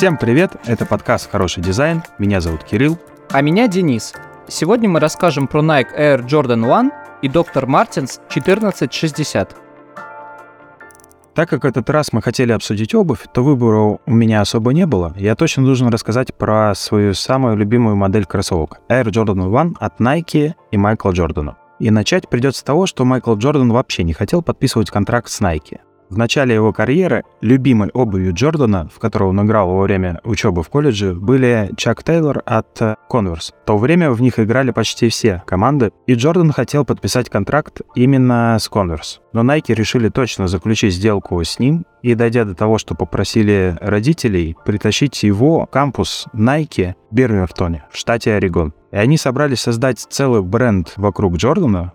Всем 0.00 0.16
привет, 0.16 0.52
это 0.64 0.86
подкаст 0.86 1.30
«Хороший 1.30 1.62
дизайн», 1.62 2.02
меня 2.18 2.40
зовут 2.40 2.64
Кирилл. 2.64 2.98
А 3.32 3.42
меня 3.42 3.68
Денис. 3.68 4.14
Сегодня 4.48 4.88
мы 4.88 4.98
расскажем 4.98 5.46
про 5.46 5.60
Nike 5.60 5.94
Air 5.94 6.26
Jordan 6.26 6.64
1 6.74 6.90
и 7.20 7.28
Dr. 7.28 7.66
Martens 7.66 8.18
1460. 8.30 9.56
Так 11.34 11.50
как 11.50 11.66
этот 11.66 11.90
раз 11.90 12.14
мы 12.14 12.22
хотели 12.22 12.50
обсудить 12.50 12.94
обувь, 12.94 13.26
то 13.34 13.44
выбора 13.44 13.98
у 14.06 14.10
меня 14.10 14.40
особо 14.40 14.72
не 14.72 14.86
было. 14.86 15.12
Я 15.18 15.34
точно 15.34 15.66
должен 15.66 15.88
рассказать 15.88 16.34
про 16.34 16.74
свою 16.74 17.12
самую 17.12 17.58
любимую 17.58 17.94
модель 17.96 18.24
кроссовок 18.24 18.80
Air 18.88 19.04
Jordan 19.08 19.54
1 19.54 19.76
от 19.78 20.00
Nike 20.00 20.54
и 20.70 20.78
Майкла 20.78 21.10
Джордана. 21.10 21.58
И 21.78 21.90
начать 21.90 22.26
придется 22.26 22.60
с 22.60 22.64
того, 22.64 22.86
что 22.86 23.04
Майкл 23.04 23.34
Джордан 23.34 23.70
вообще 23.70 24.02
не 24.04 24.14
хотел 24.14 24.40
подписывать 24.40 24.90
контракт 24.90 25.28
с 25.28 25.42
Nike. 25.42 25.80
В 26.10 26.18
начале 26.18 26.56
его 26.56 26.72
карьеры 26.72 27.22
любимой 27.40 27.90
обувью 27.90 28.34
Джордана, 28.34 28.90
в 28.92 28.98
которой 28.98 29.30
он 29.30 29.46
играл 29.46 29.70
во 29.70 29.82
время 29.82 30.20
учебы 30.24 30.64
в 30.64 30.68
колледже, 30.68 31.14
были 31.14 31.70
Чак 31.76 32.02
Тейлор 32.02 32.42
от 32.44 32.82
э, 32.82 32.96
Converse. 33.08 33.52
В 33.62 33.66
то 33.66 33.78
время 33.78 34.10
в 34.10 34.20
них 34.20 34.40
играли 34.40 34.72
почти 34.72 35.08
все 35.08 35.44
команды, 35.46 35.92
и 36.08 36.14
Джордан 36.14 36.50
хотел 36.50 36.84
подписать 36.84 37.30
контракт 37.30 37.82
именно 37.94 38.56
с 38.58 38.68
Converse. 38.68 39.20
Но 39.32 39.42
Nike 39.42 39.72
решили 39.72 40.08
точно 40.08 40.48
заключить 40.48 40.94
сделку 40.94 41.40
с 41.40 41.60
ним, 41.60 41.86
и 42.02 42.16
дойдя 42.16 42.44
до 42.44 42.56
того, 42.56 42.78
что 42.78 42.96
попросили 42.96 43.78
родителей 43.80 44.56
притащить 44.64 45.22
его 45.22 45.66
кампус 45.66 46.26
Nike 46.34 46.94
в 47.10 47.14
Бирмертоне, 47.14 47.84
в 47.88 47.96
штате 47.96 48.34
Орегон. 48.34 48.74
И 48.90 48.96
они 48.96 49.16
собрались 49.16 49.60
создать 49.60 50.00
целый 50.00 50.42
бренд 50.42 50.94
вокруг 50.96 51.36
Джордана, 51.36 51.92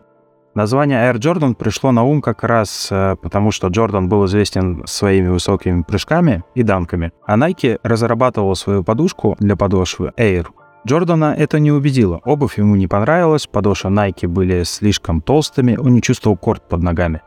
Название 0.56 1.12
Air 1.12 1.18
Jordan 1.18 1.54
пришло 1.54 1.92
на 1.92 2.04
ум 2.04 2.22
как 2.22 2.42
раз 2.46 2.88
э, 2.90 3.18
потому, 3.22 3.52
что 3.52 3.68
Джордан 3.68 4.08
был 4.08 4.26
известен 4.26 4.84
своими 4.86 5.28
высокими 5.28 5.82
прыжками 5.82 6.46
и 6.56 6.64
данками, 6.64 7.12
а 7.28 7.38
Nike 7.38 7.78
разрабатывал 7.84 8.56
свою 8.56 8.82
подушку 8.82 9.36
для 9.40 9.58
подошвы 9.58 10.14
Air. 10.16 10.48
Джордана 10.88 11.36
это 11.38 11.60
не 11.60 11.74
убедило, 11.74 12.22
обувь 12.24 12.58
ему 12.58 12.78
не 12.78 12.88
понравилась, 12.88 13.48
подошвы 13.48 13.90
Nike 13.90 14.30
были 14.30 14.64
слишком 14.64 15.20
толстыми, 15.20 15.76
он 15.76 15.94
не 15.94 16.02
чувствовал 16.02 16.38
корт 16.38 16.66
под 16.70 16.82
ногами. 16.84 17.22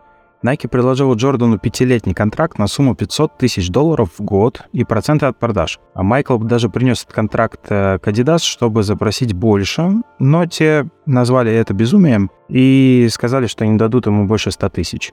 Nike 0.44 0.68
предложил 0.68 1.14
Джордану 1.14 1.58
пятилетний 1.58 2.14
контракт 2.14 2.58
на 2.58 2.68
сумму 2.68 2.94
500 2.94 3.38
тысяч 3.38 3.70
долларов 3.70 4.10
в 4.18 4.22
год 4.22 4.62
и 4.72 4.84
проценты 4.84 5.26
от 5.26 5.38
продаж. 5.38 5.80
А 5.94 6.02
Майкл 6.02 6.38
даже 6.38 6.68
принес 6.68 7.02
этот 7.02 7.12
контракт 7.12 7.60
э, 7.70 7.98
к 7.98 8.06
Adidas, 8.06 8.40
чтобы 8.40 8.82
запросить 8.82 9.32
больше, 9.32 10.02
но 10.18 10.46
те 10.46 10.88
назвали 11.06 11.52
это 11.52 11.74
безумием 11.74 12.30
и 12.48 13.08
сказали, 13.10 13.46
что 13.46 13.66
не 13.66 13.76
дадут 13.76 14.06
ему 14.06 14.26
больше 14.26 14.50
100 14.50 14.68
тысяч. 14.68 15.12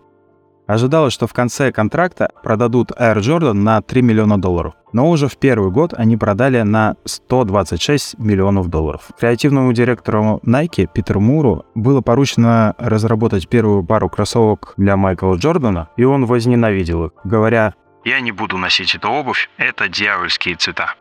Ожидалось, 0.67 1.13
что 1.13 1.27
в 1.27 1.33
конце 1.33 1.71
контракта 1.71 2.29
продадут 2.43 2.91
Air 2.91 3.17
Jordan 3.17 3.53
на 3.53 3.81
3 3.81 4.01
миллиона 4.01 4.41
долларов. 4.41 4.73
Но 4.93 5.09
уже 5.09 5.27
в 5.27 5.37
первый 5.37 5.71
год 5.71 5.93
они 5.95 6.17
продали 6.17 6.61
на 6.61 6.95
126 7.05 8.17
миллионов 8.17 8.69
долларов. 8.69 9.09
Креативному 9.19 9.73
директору 9.73 10.39
Nike 10.43 10.87
Питеру 10.91 11.19
Муру 11.19 11.65
было 11.75 12.01
поручено 12.01 12.73
разработать 12.79 13.47
первую 13.47 13.83
пару 13.83 14.09
кроссовок 14.09 14.73
для 14.77 14.97
Майкла 14.97 15.35
Джордана, 15.35 15.89
и 15.97 16.03
он 16.03 16.25
возненавидел 16.25 17.05
их, 17.05 17.11
говоря 17.23 17.75
«Я 18.03 18.19
не 18.21 18.31
буду 18.31 18.57
носить 18.57 18.95
эту 18.95 19.09
обувь, 19.09 19.49
это 19.57 19.87
дьявольские 19.87 20.55
цвета». 20.55 20.95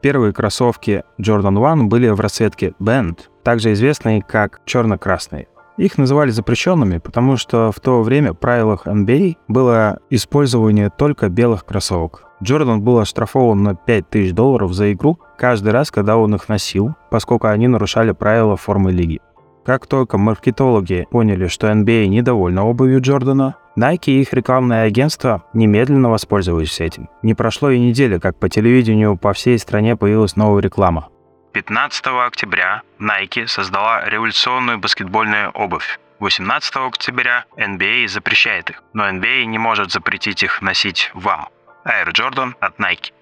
Первые 0.00 0.32
кроссовки 0.32 1.02
Jordan 1.18 1.72
1 1.72 1.88
были 1.88 2.08
в 2.08 2.20
расцветке 2.20 2.74
Band, 2.78 3.20
также 3.42 3.72
известные 3.72 4.22
как 4.22 4.60
черно-красные. 4.66 5.48
Их 5.76 5.98
называли 5.98 6.30
запрещенными, 6.30 6.98
потому 6.98 7.36
что 7.36 7.72
в 7.72 7.80
то 7.80 8.02
время 8.02 8.32
в 8.32 8.38
правилах 8.38 8.86
NBA 8.86 9.36
было 9.48 9.98
использование 10.08 10.90
только 10.90 11.28
белых 11.28 11.64
кроссовок. 11.64 12.24
Джордан 12.42 12.82
был 12.82 12.98
оштрафован 12.98 13.62
на 13.62 13.74
5000 13.74 14.32
долларов 14.32 14.72
за 14.72 14.92
игру 14.92 15.18
каждый 15.36 15.72
раз, 15.72 15.90
когда 15.90 16.16
он 16.16 16.34
их 16.34 16.48
носил, 16.48 16.94
поскольку 17.10 17.48
они 17.48 17.66
нарушали 17.66 18.12
правила 18.12 18.56
формы 18.56 18.92
лиги. 18.92 19.20
Как 19.64 19.86
только 19.86 20.18
маркетологи 20.18 21.06
поняли, 21.10 21.46
что 21.48 21.70
NBA 21.70 22.06
недовольна 22.06 22.64
обувью 22.66 23.00
Джордана, 23.00 23.56
Nike 23.78 24.12
и 24.12 24.20
их 24.20 24.32
рекламное 24.34 24.84
агентство 24.84 25.44
немедленно 25.54 26.10
воспользовались 26.10 26.80
этим. 26.80 27.08
Не 27.22 27.34
прошло 27.34 27.70
и 27.70 27.80
недели, 27.80 28.18
как 28.18 28.38
по 28.38 28.48
телевидению 28.48 29.16
по 29.16 29.32
всей 29.32 29.58
стране 29.58 29.96
появилась 29.96 30.36
новая 30.36 30.62
реклама. 30.62 31.08
15 31.54 32.04
октября 32.26 32.82
Nike 32.98 33.46
создала 33.46 34.04
революционную 34.04 34.80
баскетбольную 34.80 35.52
обувь. 35.52 36.00
18 36.18 36.74
октября 36.88 37.44
NBA 37.56 38.08
запрещает 38.08 38.70
их, 38.70 38.82
но 38.92 39.08
NBA 39.08 39.44
не 39.44 39.58
может 39.58 39.92
запретить 39.92 40.42
их 40.42 40.62
носить 40.62 41.12
вам. 41.14 41.46
Air 41.86 42.12
Jordan 42.12 42.54
от 42.58 42.80
Nike. 42.80 43.12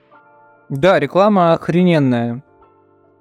Да, 0.70 0.98
реклама 0.98 1.52
охрененная. 1.52 2.42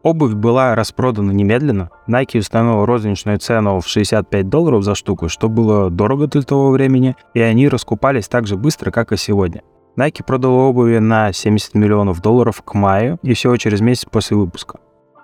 Обувь 0.01 0.31
была 0.31 0.75
распродана 0.75 1.31
немедленно. 1.31 1.89
Nike 2.07 2.39
установил 2.39 2.85
розничную 2.85 3.37
цену 3.39 3.81
в 3.81 3.89
65 3.89 4.47
долларов 4.47 4.83
за 4.85 4.95
штуку, 4.95 5.27
что 5.27 5.49
было 5.49 5.89
дорого 5.89 6.27
для 6.27 6.43
того 6.43 6.71
времени, 6.71 7.17
и 7.33 7.41
они 7.41 7.67
раскупались 7.67 8.29
так 8.29 8.47
же 8.47 8.55
быстро, 8.55 8.91
как 8.91 9.11
и 9.11 9.17
сегодня. 9.17 9.61
Nike 9.97 10.23
продала 10.25 10.69
обуви 10.69 10.99
на 10.99 11.33
70 11.33 11.75
миллионов 11.75 12.21
долларов 12.21 12.61
к 12.61 12.73
маю 12.75 13.19
и 13.23 13.33
всего 13.33 13.57
через 13.57 13.81
месяц 13.81 14.05
после 14.05 14.37
выпуска. 14.37 14.79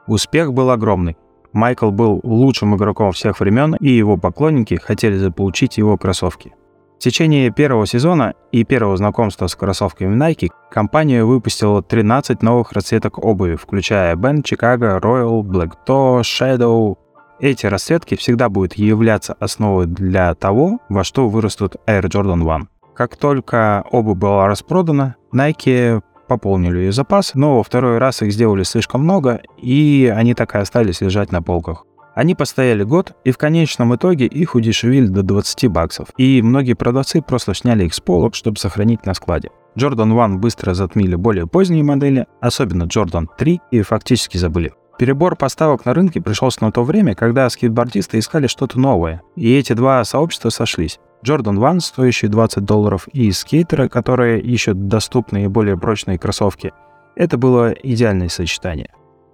Успех 0.08 0.54
был 0.54 0.72
огромный. 0.72 1.18
Майкл 1.54 1.92
был 1.92 2.20
лучшим 2.24 2.76
игроком 2.76 3.12
всех 3.12 3.40
времен, 3.40 3.76
и 3.76 3.90
его 3.90 4.18
поклонники 4.18 4.76
хотели 4.76 5.18
заполучить 5.18 5.78
его 5.78 5.98
кроссовки. 5.98 6.54
В 6.98 7.00
течение 7.00 7.52
первого 7.52 7.86
сезона 7.86 8.34
и 8.52 8.64
первого 8.64 8.98
знакомства 8.98 9.48
с 9.48 9.56
кроссовками 9.56 10.16
Nike 10.16 10.50
компания 10.72 11.24
выпустила 11.24 11.84
13 11.84 12.42
новых 12.42 12.72
расцветок 12.72 13.24
обуви, 13.24 13.56
включая 13.56 14.16
Bend, 14.16 14.44
Chicago, 14.44 15.00
Royal, 15.00 15.42
Black 15.42 15.74
Toe, 15.86 16.22
Shadow. 16.22 16.98
Эти 17.40 17.68
расцветки 17.68 18.16
всегда 18.16 18.50
будут 18.50 18.74
являться 18.74 19.36
основой 19.40 19.86
для 19.86 20.34
того, 20.34 20.80
во 20.90 21.04
что 21.04 21.30
вырастут 21.30 21.76
Air 21.86 22.06
Jordan 22.06 22.42
1. 22.42 22.68
Как 22.96 23.16
только 23.16 23.84
обувь 23.92 24.18
была 24.18 24.48
распродана, 24.48 25.18
Nike 25.32 26.02
пополнили 26.28 26.80
ее 26.80 26.92
запас, 26.92 27.34
но 27.34 27.58
во 27.58 27.64
второй 27.64 27.98
раз 27.98 28.22
их 28.22 28.32
сделали 28.32 28.64
слишком 28.64 29.04
много, 29.04 29.42
и 29.58 30.14
они 30.16 30.34
так 30.34 30.56
и 30.56 30.58
остались 30.58 31.02
лежать 31.02 31.32
на 31.32 31.42
полках. 31.42 31.86
Они 32.16 32.34
постояли 32.34 32.84
год, 32.84 33.14
и 33.26 33.32
в 33.32 33.38
конечном 33.38 33.96
итоге 33.96 34.26
их 34.26 34.56
удешевили 34.56 35.06
до 35.06 35.22
20 35.22 35.68
баксов. 35.68 36.08
И 36.18 36.42
многие 36.42 36.74
продавцы 36.74 37.22
просто 37.22 37.54
сняли 37.54 37.86
их 37.86 37.94
с 37.94 38.00
полок, 38.00 38.34
чтобы 38.34 38.58
сохранить 38.58 39.06
на 39.06 39.14
складе. 39.14 39.52
Jordan 39.78 40.20
1 40.20 40.40
быстро 40.40 40.74
затмили 40.74 41.14
более 41.14 41.46
поздние 41.46 41.84
модели, 41.84 42.26
особенно 42.42 42.86
Jordan 42.86 43.28
3, 43.38 43.62
и 43.70 43.82
фактически 43.84 44.38
забыли. 44.38 44.74
Перебор 44.98 45.36
поставок 45.36 45.86
на 45.86 45.94
рынке 45.94 46.20
пришелся 46.20 46.64
на 46.64 46.72
то 46.72 46.84
время, 46.84 47.14
когда 47.14 47.48
скейтбордисты 47.52 48.18
искали 48.18 48.48
что-то 48.48 48.80
новое, 48.80 49.22
и 49.36 49.56
эти 49.56 49.74
два 49.74 50.04
сообщества 50.04 50.50
сошлись. 50.50 51.00
Jordan 51.24 51.66
1, 51.66 51.80
стоящий 51.80 52.28
20 52.28 52.64
долларов, 52.64 53.08
и 53.14 53.32
скейтеры, 53.32 53.90
которые 53.90 54.42
ищут 54.42 54.88
доступные 54.88 55.46
и 55.46 55.50
более 55.50 55.78
прочные 55.78 56.18
кроссовки. 56.18 56.74
Это 57.16 57.38
было 57.38 57.72
идеальное 57.72 58.30
сочетание. 58.30 58.92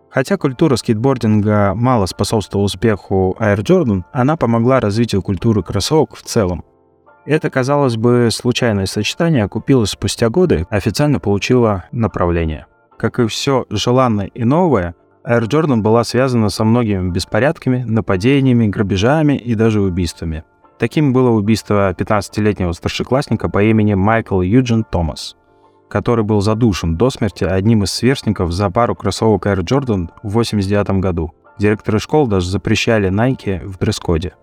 Хотя 0.10 0.38
культура 0.38 0.76
скейтбординга 0.76 1.74
мало 1.76 2.06
способствовала 2.06 2.66
успеху 2.66 3.36
Air 3.40 3.64
Jordan, 3.64 4.04
она 4.12 4.38
помогла 4.38 4.80
развитию 4.80 5.24
культуры 5.24 5.64
кроссовок 5.64 6.16
в 6.16 6.22
целом. 6.22 6.64
Это, 7.26 7.50
казалось 7.50 7.98
бы, 7.98 8.30
случайное 8.32 8.86
сочетание 8.86 9.44
окупилось 9.44 9.92
спустя 9.92 10.30
годы, 10.30 10.68
официально 10.70 11.20
получило 11.20 11.86
направление. 11.92 12.68
Как 12.98 13.20
и 13.20 13.28
все 13.28 13.66
желанное 13.70 14.28
и 14.28 14.44
новое, 14.44 14.94
Air 15.26 15.44
Jordan 15.48 15.82
была 15.82 16.04
связана 16.04 16.50
со 16.50 16.64
многими 16.64 17.10
беспорядками, 17.10 17.84
нападениями, 17.84 18.68
грабежами 18.68 19.38
и 19.38 19.56
даже 19.56 19.82
убийствами. 19.82 20.44
Таким 20.80 21.14
было 21.14 21.30
убийство 21.30 21.94
15-летнего 21.94 22.72
старшеклассника 22.74 23.50
по 23.50 23.64
имени 23.64 23.94
Майкл 23.94 24.42
Юджин 24.42 24.84
Томас, 24.84 25.36
который 25.90 26.24
был 26.24 26.42
задушен 26.42 26.98
до 26.98 27.10
смерти 27.10 27.44
одним 27.44 27.84
из 27.84 27.92
сверстников 27.92 28.52
за 28.52 28.70
пару 28.70 28.96
кроссовок 28.96 29.46
Air 29.46 29.60
Jordan 29.60 30.10
в 30.24 30.32
89 30.32 31.00
году. 31.00 31.34
Директоры 31.60 32.00
школ 32.00 32.28
даже 32.28 32.50
запрещали 32.50 33.10
Nike 33.10 33.66
в 33.66 33.78
дресс-коде. 33.78 34.34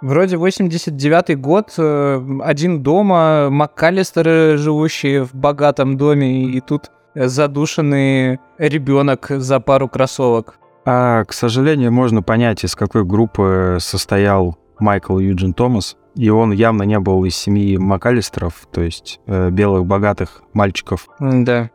Вроде 0.00 0.36
89-й 0.36 1.34
год, 1.34 1.74
э, 1.76 2.22
один 2.42 2.82
дома, 2.82 3.50
МакКаллистеры, 3.50 4.56
живущие 4.56 5.24
в 5.24 5.34
богатом 5.34 5.98
доме, 5.98 6.44
и 6.44 6.60
тут 6.60 6.90
задушенный 7.14 8.38
ребенок 8.56 9.26
за 9.28 9.60
пару 9.60 9.88
кроссовок. 9.88 10.58
А, 10.86 11.24
к 11.24 11.34
сожалению, 11.34 11.92
можно 11.92 12.22
понять, 12.22 12.64
из 12.64 12.74
какой 12.74 13.04
группы 13.04 13.76
состоял 13.80 14.56
Майкл 14.80 15.18
Юджин 15.18 15.54
Томас, 15.54 15.96
и 16.16 16.28
он 16.30 16.52
явно 16.52 16.82
не 16.82 16.98
был 16.98 17.24
из 17.24 17.36
семьи 17.36 17.76
МакАлистеров, 17.76 18.66
то 18.72 18.82
есть 18.82 19.20
э, 19.26 19.50
белых 19.50 19.86
богатых 19.86 20.42
мальчиков. 20.52 21.08
Да. 21.20 21.70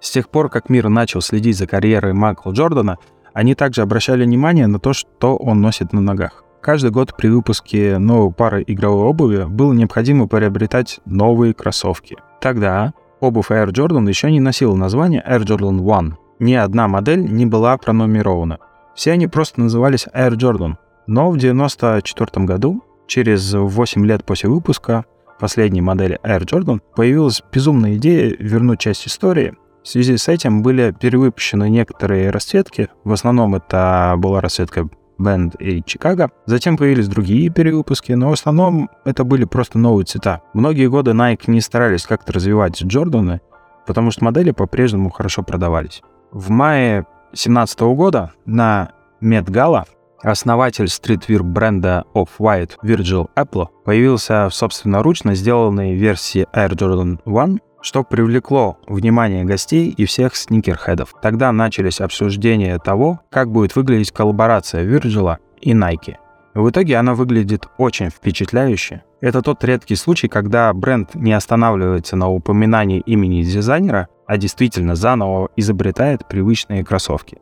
С 0.00 0.10
тех 0.10 0.28
пор, 0.28 0.48
как 0.48 0.68
мир 0.68 0.88
начал 0.88 1.20
следить 1.20 1.56
за 1.56 1.66
карьерой 1.66 2.12
Майкла 2.12 2.52
Джордана, 2.52 2.98
они 3.34 3.54
также 3.54 3.82
обращали 3.82 4.24
внимание 4.24 4.66
на 4.66 4.78
то, 4.78 4.92
что 4.92 5.36
он 5.36 5.60
носит 5.60 5.92
на 5.92 6.00
ногах. 6.00 6.44
Каждый 6.60 6.92
год 6.92 7.16
при 7.16 7.28
выпуске 7.28 7.98
новой 7.98 8.32
пары 8.32 8.62
игровой 8.66 9.06
обуви 9.06 9.46
было 9.48 9.72
необходимо 9.72 10.28
приобретать 10.28 11.00
новые 11.04 11.54
кроссовки. 11.54 12.16
Тогда 12.40 12.92
обувь 13.20 13.50
Air 13.50 13.68
Jordan 13.70 14.08
еще 14.08 14.30
не 14.30 14.38
носила 14.38 14.76
название 14.76 15.24
Air 15.28 15.42
Jordan 15.42 15.80
One. 15.80 16.14
Ни 16.38 16.54
одна 16.54 16.88
модель 16.88 17.24
не 17.24 17.46
была 17.46 17.76
пронумерована. 17.78 18.58
Все 18.94 19.12
они 19.12 19.26
просто 19.26 19.60
назывались 19.60 20.06
Air 20.14 20.32
Jordan. 20.32 20.74
Но 21.12 21.30
в 21.30 21.36
1994 21.36 22.46
году, 22.46 22.82
через 23.06 23.52
8 23.52 24.06
лет 24.06 24.24
после 24.24 24.48
выпуска 24.48 25.04
последней 25.38 25.82
модели 25.82 26.18
Air 26.24 26.46
Jordan, 26.46 26.80
появилась 26.96 27.42
безумная 27.52 27.96
идея 27.96 28.34
вернуть 28.38 28.80
часть 28.80 29.06
истории. 29.06 29.52
В 29.82 29.88
связи 29.88 30.16
с 30.16 30.28
этим 30.28 30.62
были 30.62 30.94
перевыпущены 30.98 31.68
некоторые 31.68 32.30
расцветки. 32.30 32.88
В 33.04 33.12
основном 33.12 33.54
это 33.54 34.14
была 34.16 34.40
расцветка 34.40 34.88
Bend 35.20 35.58
и 35.58 35.82
Чикаgo. 35.82 36.30
Затем 36.46 36.78
появились 36.78 37.08
другие 37.08 37.50
перевыпуски, 37.50 38.12
но 38.12 38.30
в 38.30 38.32
основном 38.32 38.88
это 39.04 39.24
были 39.24 39.44
просто 39.44 39.78
новые 39.78 40.06
цвета. 40.06 40.40
Многие 40.54 40.88
годы 40.88 41.10
Nike 41.10 41.42
не 41.48 41.60
старались 41.60 42.06
как-то 42.06 42.32
развивать 42.32 42.82
Джорданы, 42.82 43.42
потому 43.86 44.12
что 44.12 44.24
модели 44.24 44.52
по-прежнему 44.52 45.10
хорошо 45.10 45.42
продавались. 45.42 46.00
В 46.30 46.48
мае 46.48 47.04
2017 47.32 47.80
года 47.80 48.32
на 48.46 48.92
Gala 49.20 49.84
основатель 50.22 50.88
стритвир 50.88 51.42
бренда 51.42 52.04
Off-White 52.14 52.72
Virgil 52.82 53.28
Abloh 53.36 53.68
появился 53.84 54.48
в 54.48 54.54
собственноручно 54.54 55.34
сделанной 55.34 55.94
версии 55.94 56.46
Air 56.54 56.70
Jordan 56.70 57.18
1, 57.24 57.60
что 57.80 58.04
привлекло 58.04 58.78
внимание 58.86 59.44
гостей 59.44 59.88
и 59.90 60.04
всех 60.04 60.36
сникерхедов. 60.36 61.14
Тогда 61.20 61.52
начались 61.52 62.00
обсуждения 62.00 62.78
того, 62.78 63.20
как 63.30 63.50
будет 63.50 63.76
выглядеть 63.76 64.12
коллаборация 64.12 64.84
Virgil 64.84 65.36
и 65.60 65.72
Nike. 65.72 66.16
В 66.54 66.68
итоге 66.68 66.96
она 66.96 67.14
выглядит 67.14 67.66
очень 67.78 68.10
впечатляюще. 68.10 69.02
Это 69.20 69.40
тот 69.40 69.64
редкий 69.64 69.96
случай, 69.96 70.28
когда 70.28 70.72
бренд 70.74 71.14
не 71.14 71.32
останавливается 71.32 72.14
на 72.16 72.28
упоминании 72.28 73.00
имени 73.00 73.42
дизайнера, 73.42 74.08
а 74.26 74.36
действительно 74.36 74.94
заново 74.94 75.48
изобретает 75.56 76.28
привычные 76.28 76.84
кроссовки. 76.84 77.38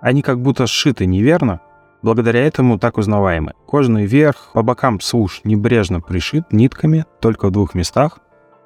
Они 0.00 0.22
как 0.22 0.40
будто 0.40 0.66
сшиты 0.66 1.06
неверно, 1.06 1.60
Благодаря 2.04 2.46
этому 2.46 2.78
так 2.78 2.98
узнаваемы. 2.98 3.54
Кожаный 3.66 4.04
верх, 4.04 4.50
по 4.52 4.62
бокам 4.62 5.00
свуш 5.00 5.40
небрежно 5.42 6.02
пришит 6.02 6.52
нитками 6.52 7.06
только 7.18 7.46
в 7.46 7.50
двух 7.50 7.74
местах. 7.74 8.18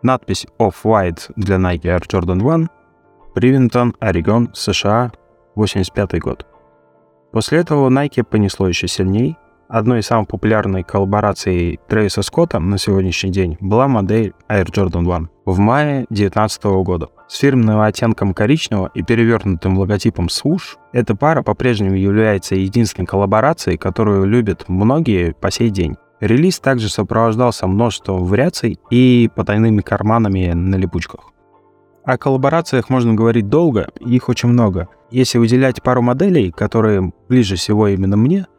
Надпись 0.02 0.48
Off-White 0.58 1.34
для 1.36 1.54
Nike 1.54 1.82
Air 1.82 2.02
Jordan 2.08 2.40
1. 2.40 2.68
Привинтон, 3.36 3.94
Орегон, 4.00 4.50
США, 4.54 5.12
85 5.54 6.18
год. 6.18 6.46
После 7.30 7.60
этого 7.60 7.88
Nike 7.90 8.24
понесло 8.24 8.66
еще 8.66 8.88
сильней– 8.88 9.36
Одной 9.68 10.00
из 10.00 10.06
самых 10.06 10.28
популярных 10.28 10.86
коллабораций 10.86 11.78
Трэвиса 11.88 12.22
Скотта 12.22 12.58
на 12.58 12.78
сегодняшний 12.78 13.30
день 13.30 13.58
была 13.60 13.86
модель 13.86 14.32
Air 14.48 14.64
Jordan 14.64 15.14
1 15.14 15.28
в 15.52 15.58
мае 15.58 16.06
2019 16.10 16.64
года. 16.84 17.08
С 17.28 17.38
фирменным 17.38 17.80
оттенком 17.80 18.34
коричневого 18.34 18.90
и 18.94 19.02
перевернутым 19.02 19.78
логотипом 19.78 20.26
Swoosh, 20.26 20.76
эта 20.92 21.14
пара 21.14 21.42
по-прежнему 21.42 21.94
является 21.94 22.54
единственной 22.54 23.06
коллаборацией, 23.06 23.76
которую 23.76 24.24
любят 24.24 24.68
многие 24.68 25.32
по 25.32 25.50
сей 25.50 25.70
день. 25.70 25.96
Релиз 26.20 26.58
также 26.58 26.88
сопровождался 26.88 27.66
множеством 27.66 28.24
вариаций 28.24 28.78
и 28.90 29.30
потайными 29.34 29.82
карманами 29.82 30.52
на 30.52 30.76
липучках. 30.76 31.32
О 32.04 32.16
коллаборациях 32.16 32.88
можно 32.88 33.14
говорить 33.14 33.48
долго, 33.48 33.88
их 34.00 34.28
очень 34.28 34.48
много. 34.48 34.88
Если 35.10 35.38
выделять 35.38 35.82
пару 35.82 36.02
моделей, 36.02 36.50
которые 36.50 37.12
ближе 37.28 37.56
всего 37.56 37.88
именно 37.88 38.16
мне– 38.16 38.46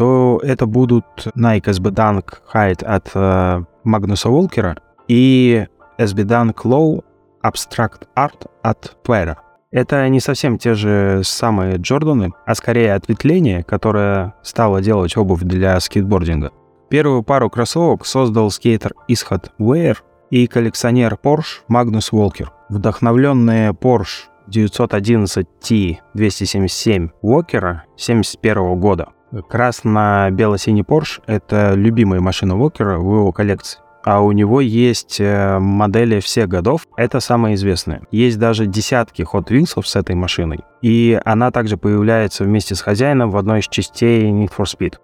то 0.00 0.40
это 0.42 0.64
будут 0.64 1.04
Nike 1.36 1.64
SB 1.64 1.92
Dunk 1.92 2.38
Height 2.54 2.82
от 2.82 3.10
э, 3.14 3.62
Магнуса 3.84 4.30
Волкера 4.30 4.78
и 5.08 5.66
SB 6.00 6.24
Dunk 6.24 6.54
Low 6.64 7.04
Abstract 7.44 8.08
Art 8.16 8.48
от 8.62 8.96
Pera. 9.04 9.36
Это 9.70 10.08
не 10.08 10.18
совсем 10.18 10.56
те 10.56 10.74
же 10.74 11.20
самые 11.22 11.76
Джорданы, 11.76 12.32
а 12.46 12.54
скорее 12.54 12.94
ответвление, 12.94 13.62
которое 13.62 14.34
стало 14.42 14.80
делать 14.80 15.16
обувь 15.16 15.42
для 15.42 15.78
скейтбординга. 15.78 16.52
Первую 16.88 17.22
пару 17.22 17.50
кроссовок 17.50 18.06
создал 18.06 18.50
скейтер 18.50 18.94
Исхат 19.08 19.52
Уэйр 19.58 20.02
и 20.30 20.46
коллекционер 20.46 21.18
Porsche 21.22 21.60
Магнус 21.68 22.12
Волкер. 22.12 22.50
Вдохновленные 22.70 23.72
Porsche 23.72 24.28
911 24.46 25.46
T277 25.60 27.10
Уокера 27.20 27.84
1971 27.98 28.80
года 28.80 29.10
Красно-бело-синий 29.48 30.82
Porsche— 30.82 31.22
это 31.26 31.74
любимая 31.74 32.20
машина 32.20 32.58
Уокера 32.58 32.98
в 32.98 33.14
его 33.14 33.30
коллекции. 33.30 33.80
А 34.02 34.20
у 34.22 34.32
него 34.32 34.60
есть 34.60 35.20
э, 35.20 35.58
модели 35.58 36.20
всех 36.20 36.48
годов. 36.48 36.86
Это 36.96 37.20
самое 37.20 37.54
известное. 37.54 38.02
Есть 38.10 38.38
даже 38.38 38.66
десятки 38.66 39.22
Hot 39.22 39.48
Wheels 39.48 39.82
с 39.84 39.96
этой 39.96 40.14
машиной. 40.14 40.60
И 40.80 41.20
она 41.24 41.50
также 41.50 41.76
появляется 41.76 42.44
вместе 42.44 42.74
с 42.74 42.80
хозяином 42.80 43.30
в 43.30 43.36
одной 43.36 43.60
из 43.60 43.68
частей 43.68 44.30
Need 44.30 44.50
for 44.56 44.64
Speed. 44.64 44.94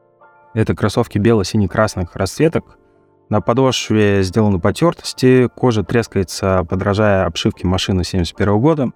Это 0.55 0.75
кроссовки 0.75 1.19
бело-сине-красных 1.19 2.17
расцветок. 2.17 2.79
На 3.29 3.43
подошве 3.43 4.23
сделаны 4.23 4.61
потертости, 4.61 5.49
кожа 5.55 5.83
трескается, 5.83 6.65
подражая 6.69 7.27
обшивке 7.27 7.67
машины 7.67 8.05
71 8.05 8.59
года. 8.59 8.91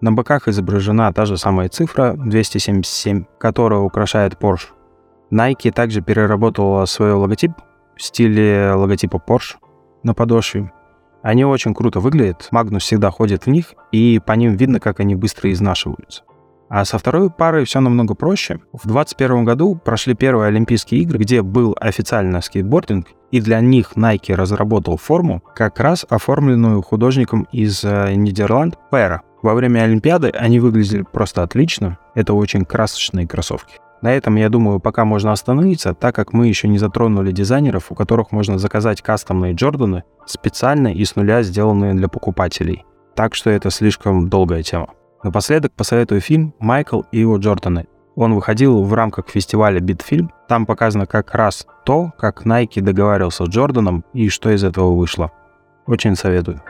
На 0.00 0.12
боках 0.12 0.48
изображена 0.48 1.12
та 1.12 1.24
же 1.24 1.36
самая 1.36 1.68
цифра 1.68 2.14
277, 2.16 3.24
которая 3.38 3.80
украшает 3.80 4.34
Porsche. 4.34 4.68
Nike 5.30 5.70
также 5.70 6.00
переработала 6.00 6.84
свой 6.86 7.12
логотип 7.12 7.52
в 7.96 8.02
стиле 8.02 8.72
логотипа 8.74 9.22
Porsche 9.26 9.56
на 10.02 10.14
подошве. 10.14 10.70
Они 11.22 11.44
очень 11.44 11.74
круто 11.74 11.98
выглядят, 11.98 12.48
Магнус 12.52 12.84
всегда 12.84 13.10
ходит 13.10 13.46
в 13.46 13.50
них, 13.50 13.74
и 13.90 14.20
по 14.24 14.32
ним 14.32 14.54
видно, 14.54 14.78
как 14.78 15.00
они 15.00 15.16
быстро 15.16 15.50
изнашиваются. 15.50 16.22
А 16.68 16.84
со 16.84 16.98
второй 16.98 17.30
парой 17.30 17.64
все 17.64 17.80
намного 17.80 18.14
проще. 18.14 18.60
В 18.72 18.86
2021 18.86 19.44
году 19.44 19.76
прошли 19.76 20.14
первые 20.14 20.48
Олимпийские 20.48 21.02
игры, 21.02 21.18
где 21.18 21.42
был 21.42 21.76
официально 21.80 22.40
скейтбординг, 22.40 23.08
и 23.30 23.40
для 23.40 23.60
них 23.60 23.92
Nike 23.96 24.34
разработал 24.34 24.96
форму, 24.96 25.42
как 25.54 25.78
раз 25.80 26.04
оформленную 26.08 26.82
художником 26.82 27.46
из 27.52 27.84
э, 27.84 28.14
Нидерланд 28.14 28.76
Пера. 28.90 29.22
Во 29.42 29.54
время 29.54 29.80
Олимпиады 29.80 30.30
они 30.30 30.58
выглядели 30.58 31.02
просто 31.02 31.42
отлично. 31.42 31.98
Это 32.14 32.34
очень 32.34 32.64
красочные 32.64 33.28
кроссовки. 33.28 33.78
На 34.02 34.12
этом, 34.12 34.36
я 34.36 34.48
думаю, 34.48 34.78
пока 34.78 35.04
можно 35.04 35.32
остановиться, 35.32 35.94
так 35.94 36.14
как 36.14 36.32
мы 36.32 36.48
еще 36.48 36.68
не 36.68 36.78
затронули 36.78 37.32
дизайнеров, 37.32 37.90
у 37.90 37.94
которых 37.94 38.30
можно 38.30 38.58
заказать 38.58 39.02
кастомные 39.02 39.54
Джорданы, 39.54 40.04
специально 40.26 40.92
и 40.92 41.04
с 41.04 41.16
нуля 41.16 41.42
сделанные 41.42 41.94
для 41.94 42.08
покупателей. 42.08 42.84
Так 43.14 43.34
что 43.34 43.50
это 43.50 43.70
слишком 43.70 44.28
долгая 44.28 44.62
тема. 44.62 44.88
Напоследок 45.22 45.72
посоветую 45.72 46.20
фильм 46.20 46.54
«Майкл 46.58 47.02
и 47.10 47.20
его 47.20 47.38
Джорданы». 47.38 47.86
Он 48.14 48.34
выходил 48.34 48.82
в 48.82 48.94
рамках 48.94 49.28
фестиваля 49.28 49.80
«Битфильм». 49.80 50.30
Там 50.48 50.66
показано 50.66 51.06
как 51.06 51.34
раз 51.34 51.66
то, 51.84 52.12
как 52.18 52.46
Nike 52.46 52.80
договаривался 52.80 53.44
с 53.44 53.48
Джорданом 53.48 54.04
и 54.12 54.28
что 54.28 54.50
из 54.50 54.64
этого 54.64 54.94
вышло. 54.94 55.32
Очень 55.86 56.16
советую. 56.16 56.62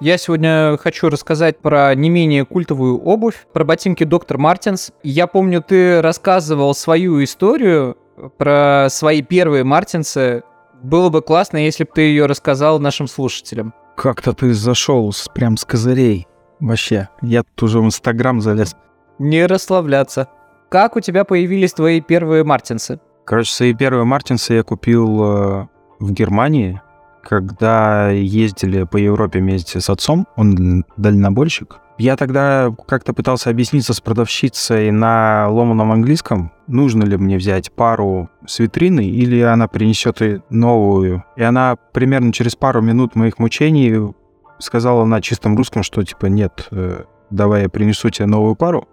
Я 0.00 0.18
сегодня 0.18 0.76
хочу 0.76 1.08
рассказать 1.08 1.58
про 1.58 1.94
не 1.94 2.10
менее 2.10 2.44
культовую 2.44 2.98
обувь, 2.98 3.46
про 3.54 3.64
ботинки 3.64 4.04
Доктор 4.04 4.36
Мартинс. 4.36 4.92
Я 5.02 5.26
помню, 5.26 5.62
ты 5.62 6.02
рассказывал 6.02 6.74
свою 6.74 7.24
историю 7.24 7.96
про 8.36 8.88
свои 8.90 9.22
первые 9.22 9.64
Мартинсы. 9.64 10.42
Было 10.82 11.08
бы 11.08 11.22
классно, 11.22 11.56
если 11.56 11.84
бы 11.84 11.90
ты 11.94 12.02
ее 12.02 12.26
рассказал 12.26 12.78
нашим 12.78 13.06
слушателям. 13.06 13.72
Как-то 13.96 14.34
ты 14.34 14.52
зашел 14.52 15.10
с, 15.10 15.28
прям 15.28 15.56
с 15.56 15.64
козырей. 15.64 16.26
Вообще, 16.60 17.08
я 17.22 17.42
тут 17.42 17.62
уже 17.62 17.80
в 17.80 17.86
Инстаграм 17.86 18.42
залез. 18.42 18.76
Не 19.18 19.46
расслабляться. 19.46 20.28
Как 20.68 20.96
у 20.96 21.00
тебя 21.00 21.24
появились 21.24 21.72
твои 21.72 22.02
первые 22.02 22.44
Мартинсы? 22.44 23.00
Короче, 23.24 23.50
свои 23.50 23.72
первые 23.72 24.04
Мартинсы 24.04 24.52
я 24.54 24.62
купил 24.62 25.24
э, 25.24 25.66
в 26.00 26.12
Германии 26.12 26.82
когда 27.28 28.10
ездили 28.10 28.84
по 28.84 28.96
Европе 28.96 29.40
вместе 29.40 29.80
с 29.80 29.90
отцом, 29.90 30.26
он 30.36 30.84
дальнобойщик, 30.96 31.80
я 31.98 32.16
тогда 32.16 32.74
как-то 32.86 33.14
пытался 33.14 33.50
объясниться 33.50 33.94
с 33.94 34.00
продавщицей 34.00 34.90
на 34.90 35.48
ломаном 35.48 35.92
английском, 35.92 36.52
нужно 36.66 37.04
ли 37.04 37.16
мне 37.16 37.38
взять 37.38 37.72
пару 37.72 38.28
с 38.46 38.58
витрины 38.58 39.06
или 39.06 39.40
она 39.40 39.66
принесет 39.66 40.20
и 40.20 40.40
новую. 40.50 41.24
И 41.36 41.42
она 41.42 41.76
примерно 41.92 42.32
через 42.32 42.54
пару 42.54 42.82
минут 42.82 43.14
моих 43.14 43.38
мучений 43.38 44.14
сказала 44.58 45.04
на 45.04 45.22
чистом 45.22 45.56
русском, 45.56 45.82
что 45.82 46.02
типа 46.02 46.26
нет, 46.26 46.68
э, 46.70 47.04
давай 47.30 47.62
я 47.62 47.68
принесу 47.68 48.10
тебе 48.10 48.26
новую 48.26 48.56
пару. 48.56 48.86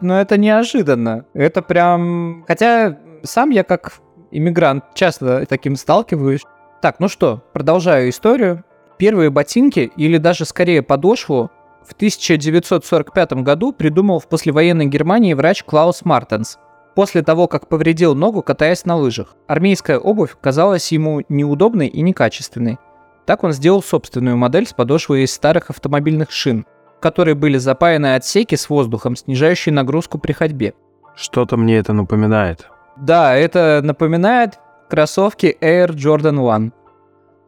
Но 0.00 0.20
это 0.20 0.36
неожиданно. 0.36 1.24
Это 1.34 1.62
прям... 1.62 2.44
Хотя 2.46 2.98
сам 3.22 3.50
я 3.50 3.64
как 3.64 3.94
иммигрант 4.30 4.84
часто 4.94 5.46
таким 5.46 5.76
сталкиваюсь. 5.76 6.42
Так, 6.84 7.00
ну 7.00 7.08
что, 7.08 7.42
продолжаю 7.54 8.10
историю. 8.10 8.62
Первые 8.98 9.30
ботинки, 9.30 9.90
или 9.96 10.18
даже 10.18 10.44
скорее 10.44 10.82
подошву, 10.82 11.50
в 11.82 11.94
1945 11.94 13.32
году 13.42 13.72
придумал 13.72 14.20
в 14.20 14.28
послевоенной 14.28 14.84
Германии 14.84 15.32
врач 15.32 15.64
Клаус 15.64 16.04
Мартенс. 16.04 16.58
после 16.94 17.22
того, 17.22 17.48
как 17.48 17.70
повредил 17.70 18.14
ногу, 18.14 18.42
катаясь 18.42 18.84
на 18.84 18.96
лыжах. 18.96 19.34
Армейская 19.46 19.98
обувь 19.98 20.36
казалась 20.38 20.92
ему 20.92 21.22
неудобной 21.30 21.86
и 21.86 22.02
некачественной. 22.02 22.76
Так 23.24 23.44
он 23.44 23.52
сделал 23.52 23.82
собственную 23.82 24.36
модель 24.36 24.66
с 24.66 24.74
подошвой 24.74 25.22
из 25.22 25.32
старых 25.32 25.70
автомобильных 25.70 26.30
шин, 26.32 26.66
в 26.98 27.00
которые 27.00 27.34
были 27.34 27.56
запаяны 27.56 28.14
отсеки 28.14 28.56
с 28.56 28.68
воздухом, 28.68 29.16
снижающие 29.16 29.72
нагрузку 29.72 30.18
при 30.18 30.32
ходьбе. 30.32 30.74
Что-то 31.16 31.56
мне 31.56 31.78
это 31.78 31.94
напоминает. 31.94 32.68
Да, 32.98 33.34
это 33.34 33.80
напоминает 33.82 34.60
кроссовки 34.94 35.56
Air 35.60 35.88
Jordan 35.88 36.38
1. 36.54 36.72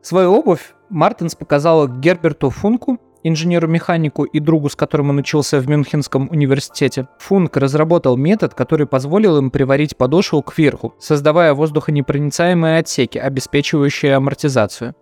Свою 0.03 0.33
обувь 0.33 0.75
Мартинс 0.89 1.37
показала 1.37 1.87
Герберту 1.87 2.51
Функу, 2.51 2.99
инженеру-механику 3.23 4.25
и 4.25 4.41
другу, 4.41 4.69
с 4.69 4.75
которым 4.75 5.11
он 5.11 5.19
учился 5.19 5.61
в 5.61 5.69
Мюнхенском 5.69 6.29
университете. 6.29 7.07
Функ 7.21 7.57
разработал 7.57 8.17
метод, 8.17 8.55
который 8.55 8.89
позволил 8.89 9.39
им 9.39 9.53
приварить 9.53 9.97
подошву 9.97 10.43
кверху, 10.43 10.97
создавая 10.99 11.55
воздухонепроницаемые 11.55 12.81
отсеки, 12.81 13.19
обеспечивающие 13.19 14.17
амортизацию. 14.17 14.97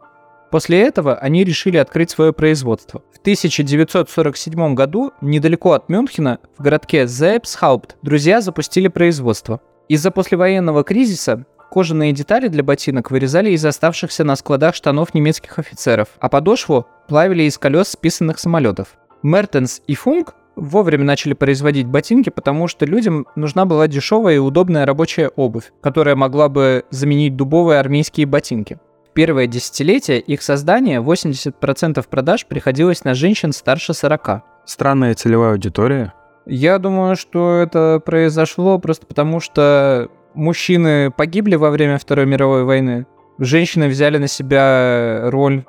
После 0.50 0.82
этого 0.82 1.14
они 1.14 1.44
решили 1.44 1.78
открыть 1.78 2.10
свое 2.10 2.34
производство. 2.34 3.00
В 3.14 3.20
1947 3.20 4.74
году, 4.74 5.12
недалеко 5.22 5.72
от 5.72 5.88
Мюнхена, 5.88 6.40
в 6.58 6.62
городке 6.62 7.06
Зейпсхаупт, 7.06 7.96
друзья 8.02 8.42
запустили 8.42 8.88
производство. 8.88 9.62
Из-за 9.88 10.10
послевоенного 10.10 10.82
кризиса 10.82 11.46
Кожаные 11.74 12.12
детали 12.12 12.46
для 12.46 12.62
ботинок 12.62 13.10
вырезали 13.10 13.50
из 13.50 13.64
оставшихся 13.64 14.22
на 14.22 14.36
складах 14.36 14.76
штанов 14.76 15.12
немецких 15.12 15.58
офицеров, 15.58 16.06
а 16.20 16.28
подошву 16.28 16.86
плавили 17.08 17.42
из 17.42 17.58
колес 17.58 17.88
списанных 17.88 18.38
самолетов. 18.38 18.96
Мертенс 19.24 19.82
и 19.88 19.96
Функ 19.96 20.36
вовремя 20.54 21.02
начали 21.02 21.32
производить 21.32 21.88
ботинки, 21.88 22.30
потому 22.30 22.68
что 22.68 22.86
людям 22.86 23.26
нужна 23.34 23.64
была 23.64 23.88
дешевая 23.88 24.36
и 24.36 24.38
удобная 24.38 24.86
рабочая 24.86 25.30
обувь, 25.34 25.72
которая 25.80 26.14
могла 26.14 26.48
бы 26.48 26.84
заменить 26.90 27.34
дубовые 27.34 27.80
армейские 27.80 28.26
ботинки. 28.26 28.78
В 29.10 29.12
первое 29.12 29.48
десятилетие 29.48 30.20
их 30.20 30.44
создания 30.44 31.00
80% 31.00 32.06
продаж 32.08 32.46
приходилось 32.46 33.02
на 33.02 33.14
женщин 33.14 33.52
старше 33.52 33.94
40. 33.94 34.42
Странная 34.64 35.14
целевая 35.14 35.54
аудитория. 35.54 36.14
Я 36.46 36.78
думаю, 36.78 37.16
что 37.16 37.56
это 37.56 38.00
произошло 38.04 38.78
просто 38.78 39.06
потому, 39.06 39.40
что 39.40 40.08
мужчины 40.34 41.10
погибли 41.10 41.56
во 41.56 41.70
время 41.70 41.98
Второй 41.98 42.26
мировой 42.26 42.64
войны. 42.64 43.06
Женщины 43.38 43.88
взяли 43.88 44.18
на 44.18 44.28
себя 44.28 45.30
роль 45.30 45.64